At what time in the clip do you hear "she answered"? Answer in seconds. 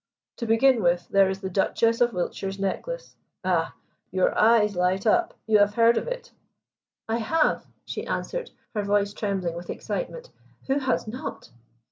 7.85-8.49